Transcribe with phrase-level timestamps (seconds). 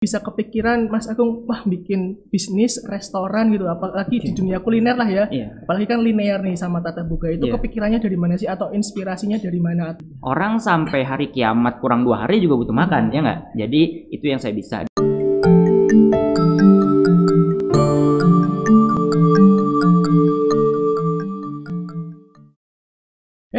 [0.00, 5.24] bisa kepikiran Mas Agung wah bikin bisnis restoran gitu apalagi di dunia kuliner lah ya
[5.28, 5.60] Iya.
[5.68, 7.60] apalagi kan linear nih sama tata boga itu Iya.
[7.60, 9.92] kepikirannya dari mana sih atau inspirasinya dari mana
[10.24, 13.40] Orang sampai hari kiamat kurang dua hari juga butuh makan, ya nggak?
[13.60, 14.88] Jadi itu yang saya bisa.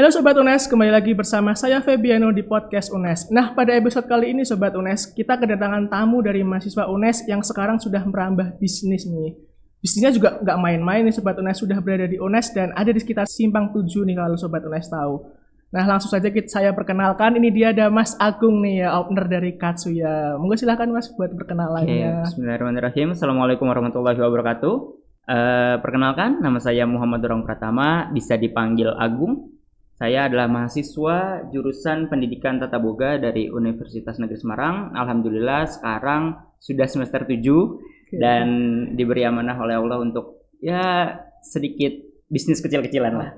[0.02, 3.30] Halo Sobat UNES, kembali lagi bersama saya Febiano di podcast UNES.
[3.30, 7.78] Nah, pada episode kali ini Sobat UNES, kita kedatangan tamu dari mahasiswa UNES yang sekarang
[7.78, 9.38] sudah merambah bisnis nih.
[9.78, 13.30] Bisnisnya juga nggak main-main nih Sobat UNES, sudah berada di UNES dan ada di sekitar
[13.30, 15.22] Simpang 7 nih kalau Sobat UNES tahu.
[15.70, 19.54] Nah, langsung saja kita, saya perkenalkan, ini dia ada Mas Agung nih ya, owner dari
[19.54, 20.34] Katsuya.
[20.42, 22.26] Monggo silahkan Mas buat perkenalannya.
[22.26, 23.14] Bismillahirrahmanirrahim.
[23.14, 24.74] Assalamualaikum warahmatullahi wabarakatuh.
[25.30, 29.51] Eh, perkenalkan, nama saya Muhammad Dorong Pratama, bisa dipanggil Agung.
[30.02, 34.98] Saya adalah mahasiswa jurusan Pendidikan Tata Boga dari Universitas Negeri Semarang.
[34.98, 38.18] Alhamdulillah sekarang sudah semester 7 Oke.
[38.18, 38.50] dan
[38.98, 41.06] diberi amanah oleh Allah untuk ya
[41.46, 43.30] sedikit bisnis kecil-kecilan lah.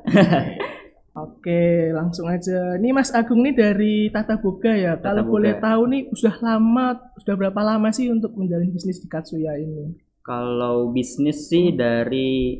[1.27, 2.79] Oke, langsung aja.
[2.79, 4.95] Ini Mas Agung nih dari Tata Boga ya.
[4.95, 5.33] Tata Kalau Boga.
[5.35, 9.99] boleh tahu nih, sudah lama, sudah berapa lama sih untuk menjalin bisnis di Katsuya ini?
[10.23, 12.55] Kalau bisnis sih dari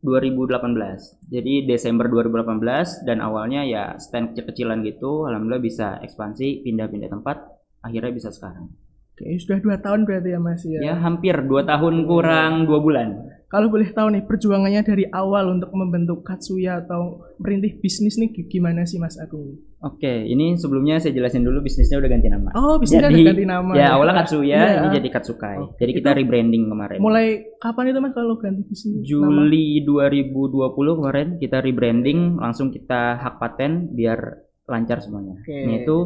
[0.00, 1.28] 2018.
[1.28, 5.28] Jadi Desember 2018 dan awalnya ya stand kecil-kecilan gitu.
[5.28, 7.36] Alhamdulillah bisa ekspansi, pindah-pindah tempat.
[7.84, 8.72] Akhirnya bisa sekarang.
[9.16, 10.80] Oke, sudah dua tahun berarti ya Mas ya.
[10.80, 13.08] Ya hampir dua tahun kurang dua bulan.
[13.50, 18.46] Kalau boleh tahu nih, perjuangannya dari awal untuk membentuk Katsuya atau merintih bisnis nih gi-
[18.48, 19.58] gimana sih Mas Agung?
[19.82, 22.54] Oke, ini sebelumnya saya jelasin dulu bisnisnya udah ganti nama.
[22.54, 23.72] Oh, bisnisnya Jadi, udah ganti nama.
[23.74, 24.78] Ya awalnya Katsuya, Iya.
[24.78, 25.56] ini jadi Katsukai.
[25.58, 26.98] Oke, Jadi kita rebranding kemarin.
[27.02, 27.26] Mulai
[27.58, 28.94] kapan itu Mas kalau ganti bisnis?
[28.94, 29.02] nama?
[29.02, 34.20] Juli 2020 kemarin kita rebranding, langsung kita hak paten biar
[34.64, 35.34] lancar semuanya.
[35.34, 35.50] Oke.
[35.50, 35.98] Ini itu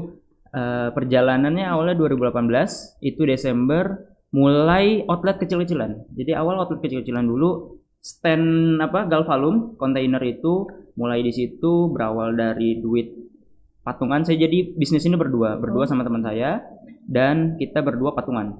[0.49, 6.11] eh, perjalanannya awalnya 2018, itu Desember mulai outlet kecil-kecilan.
[6.11, 10.67] Jadi awal outlet kecil-kecilan dulu stand apa Galvalum kontainer itu
[10.99, 13.15] mulai di situ berawal dari duit
[13.87, 14.27] patungan.
[14.27, 15.89] Saya jadi bisnis ini berdua, berdua Oh.
[15.89, 16.67] sama teman saya
[17.07, 18.59] dan kita berdua patungan.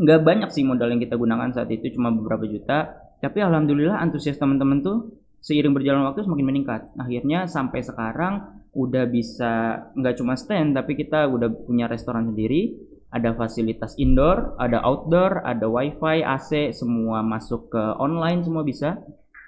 [0.00, 4.40] Nggak banyak sih modal yang kita gunakan saat itu cuma beberapa juta, tapi alhamdulillah antusias
[4.40, 6.80] teman-teman tuh seiring berjalan waktu semakin meningkat.
[6.98, 12.74] Akhirnya sampai sekarang udah bisa nggak cuma stand tapi kita udah punya restoran sendiri,
[13.14, 18.98] ada fasilitas indoor, ada outdoor, ada wifi, AC, semua masuk ke online semua bisa.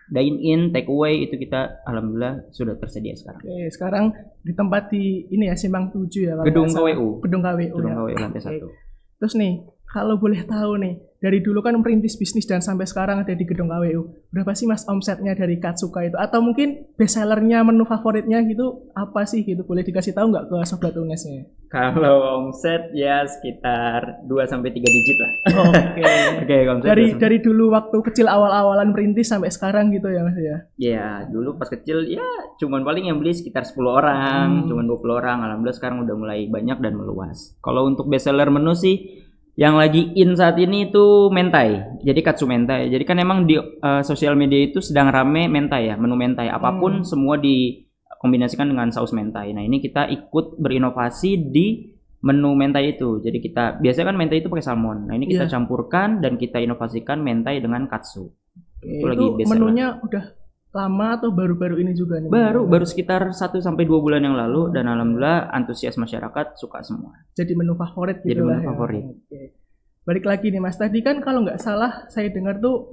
[0.06, 3.43] Dine in, take away itu kita alhamdulillah sudah tersedia sekarang.
[3.43, 4.04] Oke, sekarang
[4.47, 6.71] di tempat di ini ya Simpang 7 ya Gedung.
[6.71, 7.27] KWU.
[7.27, 7.99] Gedung KWU Gedung ya.
[7.99, 8.71] KWU lantai satu.
[9.19, 13.33] Terus nih, kalau boleh tahu nih, dari dulu kan merintis bisnis dan sampai sekarang ada
[13.33, 14.29] di gedung KWU.
[14.29, 16.15] Berapa sih mas omsetnya dari Katsuka itu?
[16.15, 19.63] Atau mungkin best sellernya, menu favoritnya gitu, apa sih gitu?
[19.63, 21.49] Boleh dikasih tahu nggak ke Sobat Unesnya?
[21.67, 25.33] Kalau omset ya sekitar 2 sampai 3 digit lah.
[25.67, 26.03] Oke.
[26.43, 30.21] Oke, omset dari 2 sampai- dari dulu waktu kecil awal-awalan merintis sampai sekarang gitu ya
[30.21, 30.57] mas ya?
[30.77, 32.23] Ya, dulu pas kecil ya
[32.57, 34.67] cuman paling yang beli sekitar 10 orang, Hmm.
[34.69, 35.43] cuman 20 orang.
[35.43, 37.57] Alhamdulillah sekarang udah mulai banyak dan meluas.
[37.59, 39.26] Kalau untuk best seller menu sih
[39.56, 42.00] yang lagi in saat ini itu mentai.
[42.05, 42.93] Jadi katsu mentai.
[42.93, 46.53] Jadi kan emang di eh, sosial media itu sedang rame mentai ya, menu mentai.
[46.53, 47.09] Apa pun Hmm.
[47.09, 49.56] semua dikombinasikan dengan saus mentai.
[49.56, 51.89] Nah, ini kita ikut berinovasi di
[52.21, 53.22] menu mentai itu.
[53.22, 55.09] Jadi kita biasanya kan mentai itu pakai salmon.
[55.09, 55.53] Nah, ini kita Iya.
[55.53, 58.28] campurkan dan kita inovasikan mentai dengan katsu.
[58.77, 60.25] Oke, Itu itu, lagi menunya udah
[60.77, 62.29] lama atau baru-baru ini juga nih?
[62.29, 67.17] Baru baru sekitar 1 sampai 2 bulan yang lalu dan alhamdulillah antusias masyarakat suka semua.
[67.33, 68.67] jadi menu favorit Jadi gitu menu lah ya.
[68.69, 69.05] favorit.
[69.09, 69.41] Oke.
[70.05, 72.93] Balik lagi nih Mas, tadi kan kalau nggak salah saya dengar tuh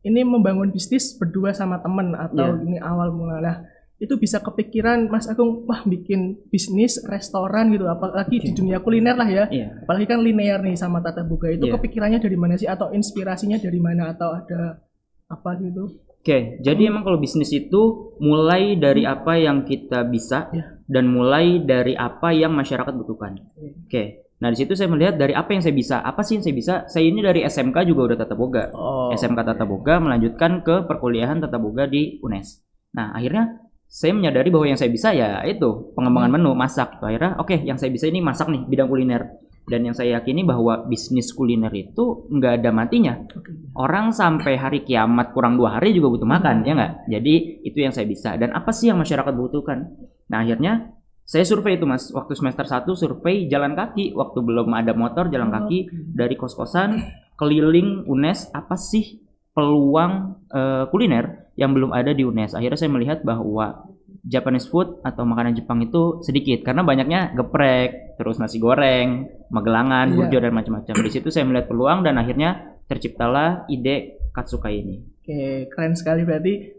[0.00, 2.64] ini membangun bisnis berdua sama temen atau Iya.
[2.64, 3.36] ini awal mula.
[3.38, 3.56] Nah,
[4.00, 9.28] itu bisa kepikiran Mas Agung wah bikin bisnis restoran gitu apalagi di dunia kuliner lah
[9.28, 9.44] ya.
[9.46, 9.84] Iya.
[9.84, 11.76] Apalagi kan linear nih sama Tata Boga itu Iya.
[11.76, 14.80] kepikirannya dari mana sih atau inspirasinya dari mana atau ada
[15.28, 16.00] apa gitu?
[16.20, 20.76] Oke, jadi emang kalau bisnis itu mulai dari apa yang kita bisa Iya.
[20.84, 23.40] dan mulai dari apa yang masyarakat butuhkan.
[23.88, 24.28] Oke.
[24.40, 26.00] Nah, di situ saya melihat dari apa yang saya bisa.
[26.00, 26.74] Apa sih yang saya bisa?
[26.88, 28.72] Saya ini dari SMK juga udah tata boga.
[28.72, 29.12] Oh.
[29.12, 32.64] SMK Tata Boga melanjutkan ke perkuliahan Tata Boga di UNES.
[32.96, 37.00] Nah, akhirnya saya menyadari bahwa yang saya bisa ya itu pengembangan menu, masak.
[37.02, 39.28] Akhirnya oke, yang saya bisa ini masak nih bidang kuliner.
[39.70, 43.14] Dan yang saya yakini bahwa bisnis kuliner itu nggak ada matinya.
[43.22, 43.54] Oke.
[43.78, 46.92] Orang sampai hari kiamat kurang dua hari juga butuh makan, ya nggak?
[47.06, 48.34] Jadi itu yang saya bisa.
[48.34, 49.86] Dan apa sih yang masyarakat butuhkan?
[50.26, 50.90] Nah akhirnya
[51.22, 55.54] saya survei itu mas, waktu semester 1 survei jalan kaki, waktu belum ada motor jalan
[55.54, 56.98] kaki dari kos-kosan
[57.38, 59.22] keliling UNES apa sih
[59.54, 62.58] peluang eh, kuliner yang belum ada di UNES.
[62.58, 63.89] Akhirnya saya melihat bahwa
[64.20, 70.16] Japanese food atau makanan Jepang itu sedikit karena banyaknya geprek, terus nasi goreng, magelangan, Iya.
[70.16, 70.94] burjo dan macam-macam.
[71.00, 75.02] Di situ saya melihat peluang dan akhirnya terciptalah ide Katsukai ini.
[75.20, 76.70] Oke, keren sekali berarti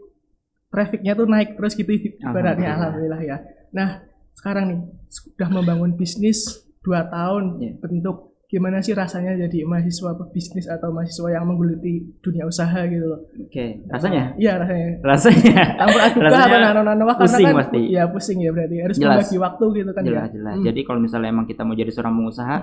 [0.68, 2.76] trafficnya tuh naik terus gitu ibaratnya Alhamdulillah.
[2.80, 3.36] alhamdulillah ya.
[3.76, 3.88] Nah,
[4.32, 4.80] sekarang nih
[5.12, 7.72] sudah membangun bisnis 2 tahun Iya.
[7.76, 13.24] bentuk gimana sih rasanya jadi mahasiswa pebisnis atau mahasiswa yang menggeluti dunia usaha gitu loh.
[13.48, 14.36] Oke, rasanya?
[14.36, 15.00] Iya rasanya.
[15.00, 17.80] Rasanya Campur aduk atau nano-nano karena pusing kan pasti.
[17.88, 19.24] ya pusing ya berarti harus Jelas.
[19.24, 20.32] membagi waktu gitu kan jelas ya.
[20.36, 20.56] jelas.
[20.60, 20.64] Hmm.
[20.68, 22.56] Jadi kalau misalnya emang kita mau jadi seorang pengusaha,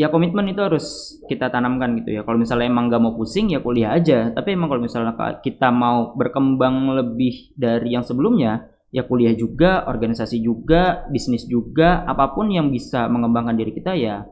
[0.00, 0.86] ya komitmen itu harus
[1.28, 2.20] kita tanamkan gitu ya.
[2.24, 4.32] Kalau misalnya emang nggak mau pusing ya kuliah aja.
[4.32, 5.12] Tapi emang kalau misalnya
[5.44, 12.32] kita mau berkembang lebih dari yang sebelumnya, ya kuliah juga, organisasi juga, bisnis juga, apa
[12.32, 14.24] pun yang bisa mengembangkan diri kita ya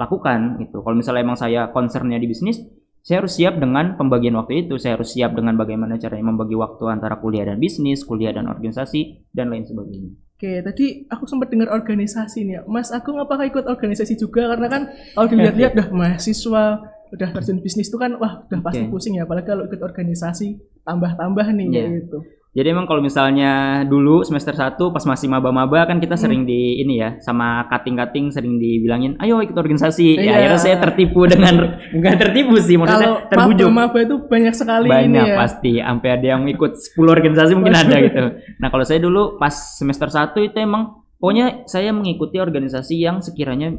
[0.00, 0.80] lakukan gitu.
[0.80, 2.64] Kalau misalnya emang saya concernnya di bisnis,
[3.04, 4.80] saya harus siap dengan pembagian waktu itu.
[4.80, 9.28] Saya harus siap dengan bagaimana caranya membagi waktu antara kuliah dan bisnis, kuliah dan organisasi,
[9.36, 10.16] dan lain sebagainya.
[10.40, 12.60] Oke, tadi aku sempat dengar organisasi nih ya.
[12.64, 14.48] Mas Agung apakah ikut organisasi juga?
[14.48, 14.82] Karena kan
[15.12, 16.64] kalau dilihat-lihat udah mahasiswa,
[17.12, 18.92] udah terjun bisnis itu kan wah udah pasti Oke.
[18.92, 19.28] pusing ya.
[19.28, 22.18] Apalagi kalau ikut organisasi tambah-tambah nih kayak gitu.
[22.50, 23.50] Jadi emang kalau misalnya
[23.84, 26.02] dulu semester 1 pas masih maba-maba kan Hmm.
[26.02, 30.18] kita sering di ini ya sama cutting-cutting sering dibilangin ayo ikut organisasi.
[30.18, 30.26] Iya.
[30.26, 31.54] Ya akhirnya saya tertipu dengan
[31.94, 33.68] bukan tertipu sih Kalau maksudnya terbujuk.
[33.70, 35.36] maba-maba itu banyak sekali ini Banyak ya.
[35.38, 38.24] pasti sampai ada yang ikut 10 organisasi mungkin ada gitu.
[38.58, 40.82] Nah, kalau saya dulu pas semester 1 itu emang
[41.16, 43.78] pokoknya saya mengikuti organisasi yang sekiranya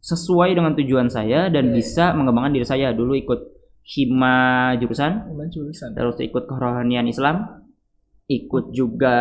[0.00, 1.74] sesuai dengan tujuan saya dan Oke.
[1.76, 2.88] bisa mengembangkan diri saya.
[2.90, 3.40] Dulu ikut
[3.84, 4.36] hima
[4.76, 5.92] jurusan Emang jurusan.
[5.92, 7.67] terus ikut kerohanian Islam,
[8.28, 9.16] ikut juga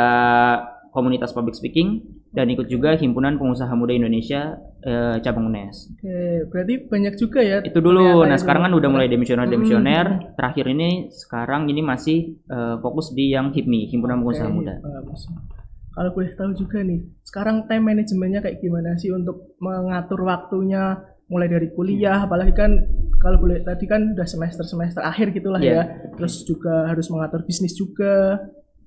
[0.91, 5.93] komunitas public speaking, dan ikut juga himpunan pengusaha muda Indonesia eh, cabang UNES.
[5.95, 6.17] Oke,
[6.51, 7.57] berarti banyak juga ya.
[7.63, 8.25] Itu dulu.
[8.25, 10.05] Nah sekarang kan udah mulai demisioner demisioner.
[10.05, 10.35] Mm-mm.
[10.35, 14.73] Terakhir ini sekarang ini masih eh, fokus di yang HIPMI, himpunan pengusaha Oke, muda.
[14.81, 15.29] bagus.
[15.97, 20.93] Kalau boleh tahu juga nih, sekarang time manajemennya kayak gimana sih untuk mengatur waktunya
[21.25, 22.69] mulai dari kuliah, apalagi kan
[23.17, 25.73] kalau boleh tadi kan udah semester-semester akhir gitulah Iya.
[25.73, 25.83] ya.
[26.21, 28.37] Terus juga harus mengatur bisnis juga.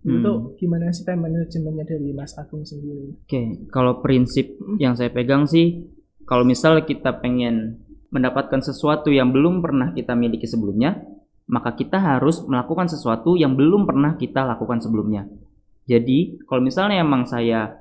[0.00, 0.25] Hmm.
[0.25, 3.20] Itu gimana sih time manajemennya dari Mas Agung sendiri?
[3.20, 4.76] Oke, kalau prinsip Mm.
[4.81, 5.85] yang saya pegang sih,
[6.25, 11.05] kalau misal kita pengen mendapatkan sesuatu yang belum pernah kita miliki sebelumnya,
[11.50, 15.29] maka kita harus melakukan sesuatu yang belum pernah kita lakukan sebelumnya.
[15.85, 17.76] Jadi, kalau misalnya emang saya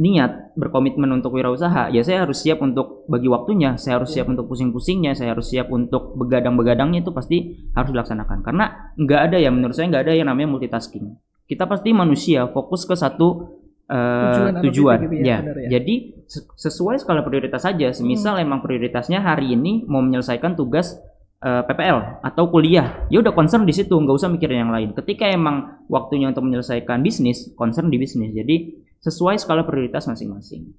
[0.00, 4.48] niat berkomitmen untuk wirausaha, ya saya harus siap untuk bagi waktunya, saya harus siap untuk
[4.48, 8.40] pusing-pusingnya, saya harus siap untuk begadang-begadangnya itu pasti harus dilaksanakan.
[8.40, 11.12] Karena nggak ada ya, menurut saya nggak ada yang namanya multitasking.
[11.44, 14.98] Kita pasti manusia fokus ke satu eh, Tujuan tujuan.
[15.04, 15.36] gitu ya, ya.
[15.44, 15.68] benar ya.
[15.76, 17.92] Jadi se- sesuai skala prioritas saja.
[17.92, 20.96] Semisal emang prioritasnya hari ini mau menyelesaikan tugas
[21.42, 24.94] eh, PPL atau kuliah, ya udah concern di situ, nggak usah mikirin yang lain.
[24.94, 28.30] Ketika emang waktunya untuk menyelesaikan bisnis, concern di bisnis.
[28.30, 30.70] Jadi sesuai skala prioritas masing-masing.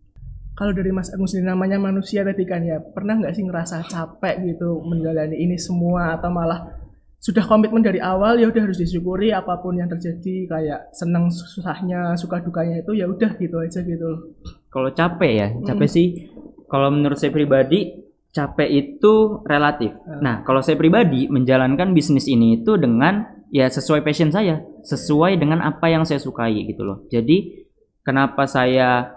[0.54, 4.54] Kalau dari Mas Agung sendiri namanya manusia tadi kan ya, pernah nggak sih ngerasa capek
[4.54, 6.84] gitu menjalani ini semua atau malah
[7.24, 12.20] sudah komitmen dari awal ya udah harus disyukuri apa pun yang terjadi kayak senang susahnya
[12.20, 14.22] suka dukanya itu ya udah gitu aja gitu loh.
[14.68, 16.08] Kalau capek ya, capek sih.
[16.68, 18.03] Kalau menurut saya pribadi,
[18.34, 19.94] capek itu relatif.
[20.20, 25.62] Nah, kalau saya pribadi menjalankan bisnis ini itu dengan ya sesuai passion saya, sesuai dengan
[25.62, 27.06] apa yang saya sukai gitu loh.
[27.14, 27.70] Jadi
[28.02, 29.14] kenapa saya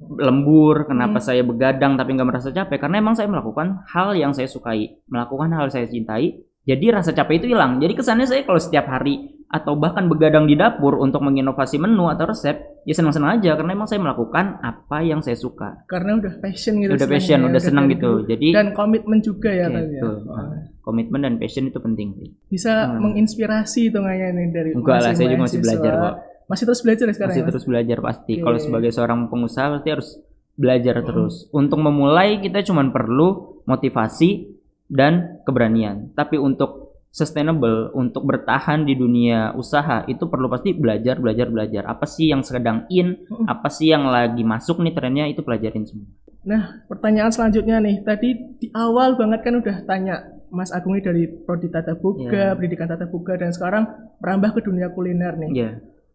[0.00, 2.76] lembur, kenapa saya begadang tapi nggak merasa capek?
[2.76, 6.44] Karena emang saya melakukan hal yang saya sukai, melakukan hal yang saya cintai.
[6.68, 7.80] Jadi rasa capek itu hilang.
[7.80, 12.30] Jadi kesannya saya kalau setiap hari atau bahkan begadang di dapur untuk menginovasi menu atau
[12.30, 12.54] resep,
[12.86, 15.82] ya senang-senang aja karena emang saya melakukan apa yang saya suka.
[15.90, 16.94] Karena udah passion gitu.
[16.94, 18.22] Udah passion, ya, udah senang gitu.
[18.30, 19.82] Jadi Dan komitmen juga ya ya.
[19.82, 20.16] betul.
[20.22, 20.38] Oh.
[20.38, 22.30] Nah, komitmen dan passion itu penting sih.
[22.46, 23.10] Bisa Hmm.
[23.10, 26.14] menginspirasi hitungannya nih dari Enggak lah, saya juga masih belajar kok.
[26.46, 28.32] Masih terus belajar ya sekarang Masih ya, terus belajar pasti.
[28.38, 28.42] Oke.
[28.46, 30.08] Kalau sebagai seorang pengusaha pasti harus
[30.54, 31.06] belajar Hmm.
[31.10, 31.34] terus.
[31.50, 34.46] Untuk memulai kita cuma perlu motivasi
[34.86, 36.14] dan keberanian.
[36.14, 41.82] Tapi untuk sustainable, untuk bertahan di dunia usaha itu perlu pasti belajar, belajar, belajar.
[41.90, 43.46] Apa sih yang sedang in, Hmm.
[43.50, 46.06] apa sih yang lagi masuk nih trennya itu pelajarin semua.
[46.40, 48.00] Nah, pertanyaan selanjutnya nih.
[48.00, 52.00] Tadi di awal banget kan udah tanya Mas Agung ini dari prodi tata Iya.
[52.00, 53.84] boga, pendidikan tata boga dan sekarang
[54.18, 55.50] merambah ke dunia kuliner nih.
[55.52, 55.70] Ya.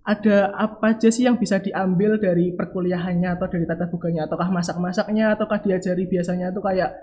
[0.05, 4.29] Ada apa aja sih yang bisa diambil dari perkuliahannya atau dari tata boganya?
[4.29, 6.93] Ataukah masak-masaknya ataukah diajari biasanya tuh kayak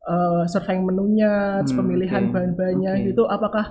[0.00, 2.32] eh, surveying menunya, terus Hmm, pemilihan oke.
[2.32, 3.04] bahan-bahannya Oke.
[3.12, 3.22] gitu.
[3.26, 3.66] Apakah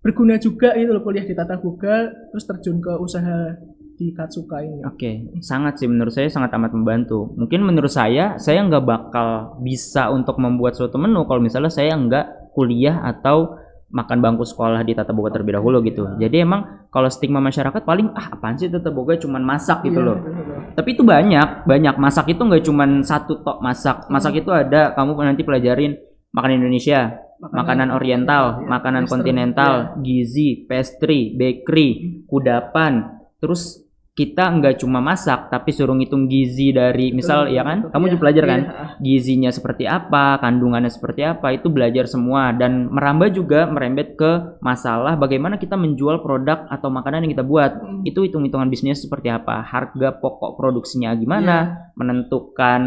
[0.00, 3.52] berguna juga itu loh kuliah di tata boga terus terjun ke usaha
[4.00, 4.80] di Katsuka ini?
[4.88, 7.36] Oke, sangat sih menurut saya sangat amat membantu.
[7.36, 12.56] Mungkin menurut saya saya nggak bakal bisa untuk membuat suatu menu kalau misalnya saya nggak
[12.56, 13.59] kuliah atau
[13.90, 16.06] makan bangku sekolah di tata boga terlebih dahulu gitu.
[16.16, 20.06] Jadi emang kalau stigma masyarakat paling ah apaan sih tata boga cuman masak gitu Iya,
[20.06, 20.16] loh.
[20.22, 20.58] betul, betul.
[20.78, 24.06] Tapi itu banyak, banyak masak itu nggak cuman satu tok masak.
[24.06, 25.98] Masak itu ada kamu nanti pelajarin
[26.30, 29.72] makanan Indonesia, makanan oriental, iya, makanan western, kontinental,
[30.06, 33.18] gizi, pastry, bakery, kudapan.
[33.42, 33.82] Terus
[34.20, 37.78] kita nggak cuma masak tapi suruh ngitung gizi dari misal Betul, ya kan?
[37.80, 37.92] betul.
[37.96, 38.60] kamu Iya, juga belajar kan?
[38.60, 42.52] iya, gizinya seperti apa kandungannya seperti apa itu belajar semua.
[42.52, 47.72] Dan merambah juga merembet ke masalah bagaimana kita menjual produk atau makanan yang kita buat.
[47.80, 48.02] Hmm.
[48.04, 49.64] itu hitung-hitungan bisnis seperti apa?
[49.64, 51.40] Harga pokok produksinya gimana?
[51.40, 51.94] Iya.
[51.96, 52.82] menentukan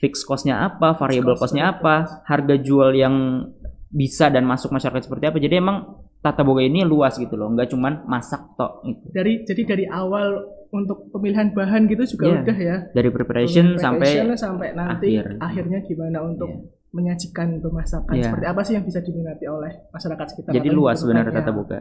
[0.00, 3.44] fixed cost-nya apa variable cost, cost-nya apa harga jual yang
[3.92, 5.36] bisa dan masuk masyarakat seperti apa.
[5.36, 5.76] Jadi emang
[6.20, 9.04] tata boga ini luas gitu loh nggak cuman masak tok gitu.
[9.12, 12.38] Dari jadi dari awal untuk pemilihan bahan gitu juga Iya.
[12.40, 12.76] udah ya.
[12.90, 15.26] dari preparation Preparation sampai sampai nanti akhir.
[15.38, 16.58] akhirnya gimana untuk Iya.
[16.90, 18.24] menyajikan itu masakan Iya.
[18.26, 21.38] seperti apa sih yang bisa diminati oleh masyarakat sekitar jadi luas sebenarnya ya.
[21.38, 21.78] tata boga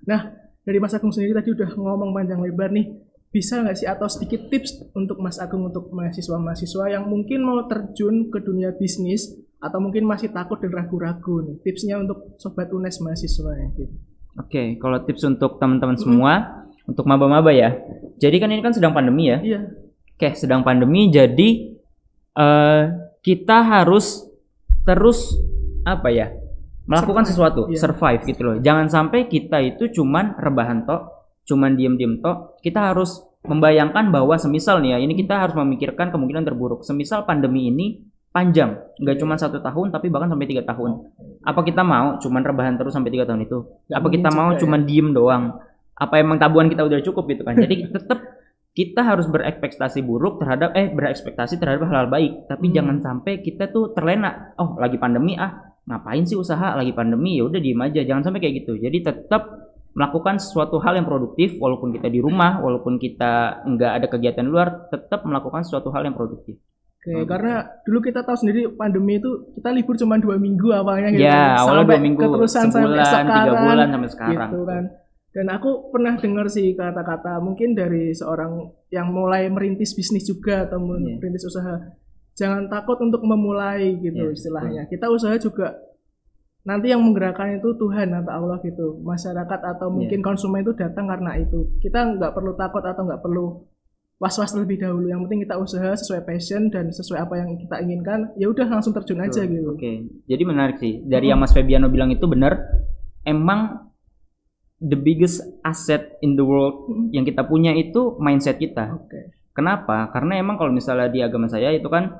[0.00, 0.20] Nah,
[0.60, 2.88] dari Mas Agung sendiri tadi udah ngomong panjang lebar nih.
[3.28, 8.26] Bisa nggak sih atau sedikit tips untuk Mas Agung untuk mahasiswa-mahasiswa yang mungkin mau terjun
[8.26, 9.28] ke dunia bisnis
[9.60, 11.62] atau mungkin masih takut dan ragu-ragu nih.
[11.62, 13.92] Tipsnya untuk sobat UNES mahasiswa ya gitu.
[14.34, 16.04] Oke, kalau tips untuk teman-teman Mm-mm.
[16.06, 16.32] semua,
[16.90, 17.78] untuk maba-maba ya.
[18.18, 19.38] Jadi kan ini kan sedang pandemi ya.
[19.38, 19.60] Iya.
[20.18, 21.48] Oke, sedang pandemi, jadi
[22.36, 22.82] eh
[23.24, 24.26] kita harus
[24.84, 25.38] terus
[25.86, 26.28] apa ya?
[26.90, 27.78] Melakukan Survive, sesuatu, iya.
[27.78, 28.56] survive gitu loh.
[28.58, 32.58] Jangan sampai kita itu cuman rebahan tok, cuman diem-diem tok.
[32.58, 36.82] Kita harus membayangkan bahwa semisal nih ya, ini kita harus memikirkan kemungkinan terburuk.
[36.82, 38.02] Semisal pandemi ini
[38.34, 41.14] panjang, nggak cuma satu tahun, tapi bahkan sampai tiga tahun.
[41.46, 43.58] Apa kita mau cuman rebahan terus sampai tiga tahun itu?
[43.94, 44.60] Apa kita mau juga ya.
[44.66, 45.44] cuman diem doang
[46.00, 47.54] apa emang tabungan kita udah cukup gitu kan.
[47.54, 48.18] Jadi tetap
[48.70, 52.48] kita harus berekspektasi buruk terhadap eh berekspektasi terhadap hal-hal baik.
[52.48, 52.74] Tapi Hmm.
[52.74, 55.52] jangan sampai kita tuh terlena oh lagi pandemi ah
[55.84, 56.72] ngapain sih usaha?
[56.72, 58.00] Lagi pandemi ya udah diem aja.
[58.00, 58.78] Jangan sampai kayak gitu.
[58.78, 59.42] Jadi tetap
[59.90, 64.86] melakukan sesuatu hal yang produktif walaupun kita di rumah walaupun kita nggak ada kegiatan luar
[64.86, 66.56] tetap melakukan sesuatu hal yang produktif.
[67.00, 71.10] Oke, Oh, karena dulu kita tahu sendiri pandemi itu kita libur cuma dua minggu awalnya
[71.10, 71.26] gitu.
[71.26, 74.50] ya awalnya dua minggu keterusan sampai sebulan tiga bulan sampai sekarang.
[74.52, 74.82] gitu kan.
[75.30, 80.82] Dan aku pernah dengar sih kata-kata mungkin dari seorang yang mulai merintis bisnis juga atau
[80.82, 81.22] Iya.
[81.22, 81.94] merintis usaha.
[82.34, 84.82] Jangan takut untuk memulai gitu Iya, istilahnya.
[84.90, 85.78] Kita usaha juga
[86.60, 88.98] nanti yang menggerakkan itu Tuhan atau Allah gitu.
[89.06, 89.94] Masyarakat atau Iya.
[90.02, 91.78] mungkin konsumen itu datang karena itu.
[91.78, 93.62] Kita nggak perlu takut atau nggak perlu
[94.18, 95.08] was-was terlebih dahulu.
[95.08, 98.34] Yang penting kita usaha sesuai passion dan sesuai apa yang kita inginkan.
[98.34, 99.54] Ya udah langsung terjun aja Betul.
[99.54, 99.68] gitu.
[99.78, 99.92] Oke,
[100.26, 101.00] jadi menarik sih.
[101.00, 101.30] Dari Mm-mm.
[101.30, 102.58] yang Mas Febiano bilang itu benar.
[103.22, 103.89] Emang
[104.80, 107.12] the biggest asset in the world Mm-mm.
[107.12, 108.96] yang kita punya itu mindset kita.
[108.96, 109.36] Oke.
[109.52, 110.08] Kenapa?
[110.08, 112.16] Karena emang kalau misalnya di agama saya itu kan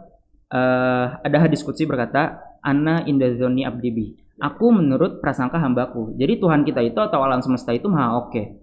[0.52, 6.17] eh, ada hadis qudsi berkata, "Ana indazoni abdibi." Aku menurut prasangka hambaku.
[6.17, 8.57] Jadi Tuhan kita itu atau alam semesta itu maha oke.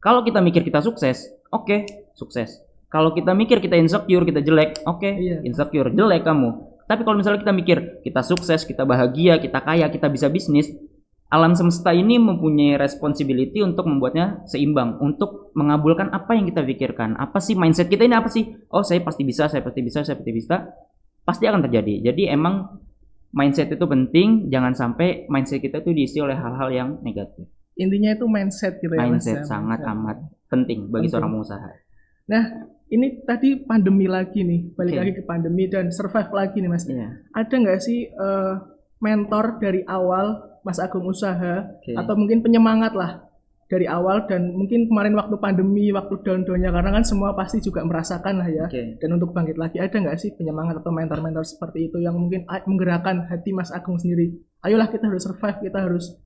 [0.00, 1.84] Kalau kita mikir kita sukses, oke,
[2.16, 2.64] sukses.
[2.88, 5.44] Kalau kita mikir kita insecure, kita jelek, oke, Iya.
[5.44, 6.80] insecure, jelek kamu.
[6.88, 10.72] Tapi kalau misalnya kita mikir kita sukses, kita bahagia, kita kaya, kita bisa bisnis,
[11.28, 17.20] alam semesta ini mempunyai responsibility untuk membuatnya seimbang, untuk mengabulkan apa yang kita pikirkan.
[17.20, 18.48] Apa sih mindset kita ini apa sih?
[18.72, 20.56] Oh, saya pasti bisa, saya pasti bisa, saya pasti bisa.
[21.28, 22.08] Pasti akan terjadi.
[22.08, 22.80] Jadi emang
[23.36, 27.44] mindset itu penting, jangan sampai mindset kita itu diisi oleh hal-hal yang negatif.
[27.76, 29.04] Intinya itu mindset gitu ya.
[29.04, 29.92] Mindset ya, sangat mindset.
[30.00, 30.16] amat
[30.48, 31.10] penting bagi Penting.
[31.12, 31.70] seorang pengusaha.
[32.88, 35.00] ini tadi pandemi lagi nih, balik Oke.
[35.04, 36.88] lagi ke pandemi dan survive lagi nih mas.
[36.88, 37.20] Iya.
[37.36, 38.52] Ada nggak sih eh,
[39.04, 41.94] mentor dari awal Mas Agung usaha Oke.
[41.94, 43.28] atau mungkin penyemangat lah
[43.68, 48.40] dari awal dan mungkin kemarin waktu pandemi, waktu down-downnya karena kan semua pasti juga merasakan
[48.40, 48.64] lah ya.
[48.64, 48.96] Oke.
[48.96, 52.64] Dan untuk bangkit lagi ada nggak sih penyemangat atau mentor-mentor seperti itu yang mungkin a-
[52.64, 54.32] menggerakkan hati Mas Agung sendiri?
[54.64, 56.16] Ayolah kita harus survive, kita harus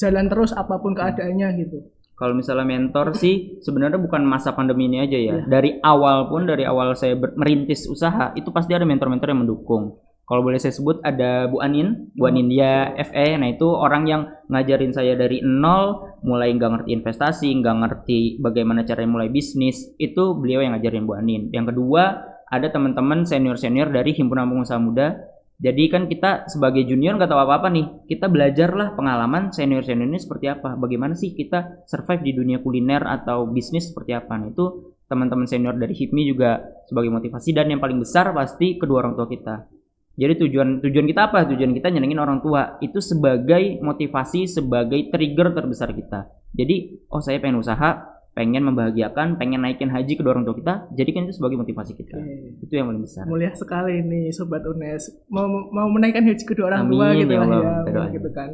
[0.00, 1.78] jalan terus apa pun keadaannya gitu.
[2.16, 5.34] Kalau misalnya mentor sih sebenarnya bukan masa pandemi ini aja ya.
[5.36, 5.52] Iya.
[5.52, 10.00] Dari awal pun dari awal saya merintis usaha itu pasti ada mentor-mentor yang mendukung.
[10.26, 12.30] Kalau boleh saya sebut ada Bu Anin, Bu Oh.
[12.34, 13.38] Anin dia FE.
[13.38, 18.82] Nah itu orang yang ngajarin saya dari nol, mulai nggak ngerti investasi, nggak ngerti bagaimana
[18.82, 19.94] cara mulai bisnis.
[19.94, 21.54] Itu beliau yang ngajarin Bu Anin.
[21.54, 25.14] Yang kedua ada teman-teman senior-senior dari himpunan pengusaha muda.
[25.56, 27.86] Jadi kan kita sebagai junior nggak tahu apa-apa nih.
[28.10, 30.74] Kita belajarlah pengalaman senior-senior ini seperti apa.
[30.74, 34.36] Bagaimana sih kita survive di dunia kuliner atau bisnis seperti apa.
[34.42, 36.58] Nah, itu teman-teman senior dari HIPMI juga
[36.90, 39.75] sebagai motivasi dan yang paling besar pasti kedua orang tua kita.
[40.16, 41.44] Jadi tujuan tujuan kita apa?
[41.44, 42.80] Tujuan kita nyenengin orang tua.
[42.80, 46.32] Itu sebagai motivasi, sebagai trigger terbesar kita.
[46.56, 51.28] Jadi, oh saya pengen usaha, pengen membahagiakan, pengen naikin haji kedua orang tua kita, jadikan
[51.28, 52.16] itu sebagai motivasi kita.
[52.16, 52.64] Oke.
[52.64, 53.24] Itu yang paling besar.
[53.28, 55.28] Mulia sekali nih Sobat UNES.
[55.28, 57.72] Mau mau menaikkan haji kedua orang tua Amin, gitu ya lah Allah, ya.
[57.84, 58.12] kita doain.
[58.16, 58.50] gitu kan.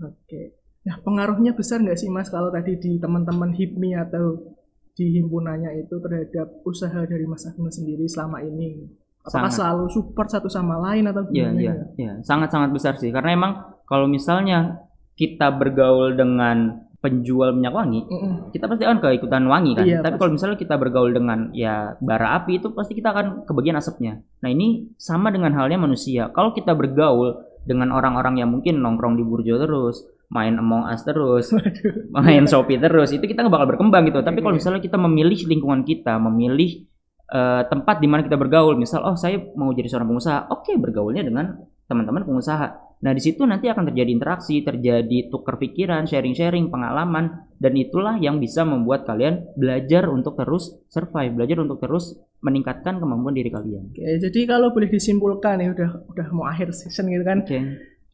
[0.00, 0.42] Oke.
[0.80, 4.56] Nah, pengaruhnya besar nggak sih Mas kalau tadi di teman-teman HIPMI atau
[4.96, 8.88] di himpunannya itu terhadap usaha dari Mas Agung sendiri selama ini?
[9.20, 9.52] Apakah Sangat.
[9.52, 11.60] selalu support satu sama lain atau Iya, gimana?
[11.60, 11.74] iya, ya?
[11.94, 13.08] iya, sangat-sangat besar sih.
[13.08, 13.52] Karena emang
[13.84, 14.80] kalau misalnya
[15.12, 18.48] kita bergaul dengan penjual minyak wangi, Mm-mm.
[18.50, 19.84] kita pasti akan keikutan wangi kan.
[19.84, 23.74] Iya, Tapi kalau misalnya kita bergaul dengan ya bara api itu pasti kita akan kebagian
[23.74, 24.20] asapnya.
[24.38, 26.28] Nah ini sama dengan halnya manusia.
[26.30, 31.52] Kalau kita bergaul dengan orang-orang yang mungkin nongkrong di burjo terus, main Among Us terus,
[32.14, 34.20] main Shopee terus, itu kita nggak bakal berkembang gitu.
[34.20, 34.60] Tapi kalau Iya.
[34.60, 36.84] misalnya kita memilih lingkungan kita, memilih
[37.30, 41.22] eh, tempat di mana kita bergaul, misal oh saya mau jadi seorang pengusaha, oke bergaulnya
[41.22, 41.56] dengan
[41.90, 42.90] teman-teman pengusaha.
[43.00, 48.36] Nah di situ nanti akan terjadi interaksi, terjadi tukar pikiran, sharing-sharing, pengalaman, dan itulah yang
[48.36, 53.88] bisa membuat kalian belajar untuk terus survive, belajar untuk terus meningkatkan kemampuan diri kalian.
[53.88, 57.40] Oke, jadi kalau boleh disimpulkan ya udah udah mau akhir season gitu kan.
[57.40, 57.58] Oke.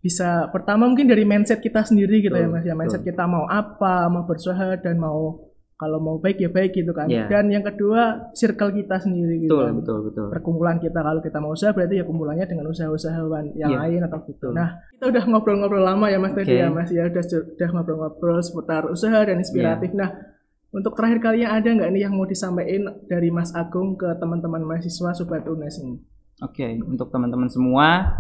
[0.07, 2.75] Bisa pertama mungkin dari mindset kita sendiri gitu ya Betul, Mas ya.
[2.79, 3.11] Mindset betul.
[3.11, 5.46] kita mau apa, mau berusaha dan mau
[5.77, 7.05] kalau mau baik ya baik gitu kan.
[7.05, 7.29] Iya.
[7.29, 9.53] Dan yang kedua circle kita sendiri gitu.
[9.53, 9.75] Betul, kan.
[9.77, 10.27] betul, betul.
[10.33, 14.19] Perkumpulan kita kalau kita mau usaha berarti ya kumpulannya dengan usaha-usahawan yang Iya, lain atau
[14.25, 14.57] gitu.
[14.57, 16.65] Nah, kita udah ngobrol-ngobrol lama ya Mas tadi Oke.
[16.65, 19.93] ya Mas ya udah udah ngobrol-ngobrol seputar usaha dan inspiratif.
[19.93, 20.01] Iya.
[20.01, 20.11] Nah,
[20.73, 25.13] untuk terakhir kalinya ada nggak nih yang mau disampaikan dari Mas Agung ke teman-teman mahasiswa
[25.13, 26.01] Sobat UNES ini?
[26.41, 28.13] Oke, untuk teman-teman semua,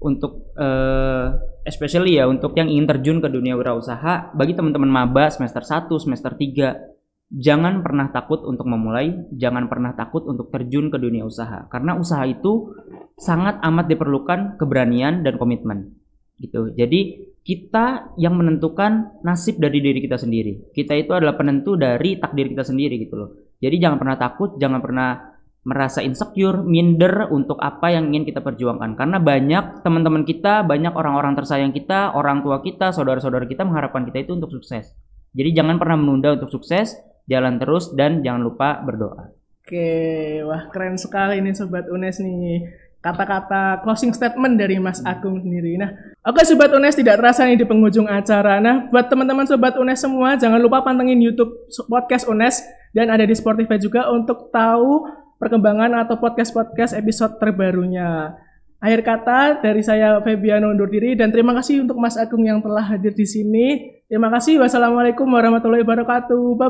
[0.00, 1.26] untuk eh,
[1.68, 6.32] especially ya untuk yang ingin terjun ke dunia wirausaha, bagi teman-teman maba semester 1, semester
[6.34, 6.90] 3,
[7.30, 11.70] jangan pernah takut untuk memulai, jangan pernah takut untuk terjun ke dunia usaha.
[11.70, 12.74] Karena usaha itu
[13.14, 15.94] sangat amat diperlukan keberanian dan komitmen.
[16.40, 16.74] Gitu.
[16.74, 20.72] Jadi kita yang menentukan nasib dari diri kita sendiri.
[20.72, 23.30] Kita itu adalah penentu dari takdir kita sendiri gitu loh.
[23.60, 25.29] Jadi jangan pernah takut, jangan pernah
[25.60, 28.96] merasa insecure, minder untuk apa yang ingin kita perjuangkan.
[28.96, 34.24] Karena banyak teman-teman kita, banyak orang-orang tersayang kita, orang tua kita, saudara-saudara kita mengharapkan kita
[34.24, 34.96] itu untuk sukses.
[35.36, 36.96] Jadi jangan pernah menunda untuk sukses,
[37.28, 39.30] jalan terus dan jangan lupa berdoa.
[39.60, 42.66] Oke, wah keren sekali nih Sobat UNES nih.
[43.00, 45.78] Kata-kata closing statement dari Mas Agung sendiri.
[45.78, 45.88] Nah,
[46.26, 48.58] oke Sobat UNES tidak terasa nih di penghujung acara.
[48.58, 53.32] Nah, buat teman-teman Sobat UNES semua, jangan lupa pantengin YouTube Podcast UNES dan ada di
[53.36, 55.06] Spotify juga untuk tahu
[55.40, 58.36] perkembangan atau podcast-podcast episode terbarunya.
[58.80, 62.84] Akhir kata dari saya Febiano undur diri dan terima kasih untuk Mas Agung yang telah
[62.84, 63.96] hadir di sini.
[64.08, 64.60] Terima kasih.
[64.60, 66.56] Wassalamualaikum warahmatullahi wabarakatuh.
[66.56, 66.68] Bye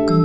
[0.00, 0.15] bye.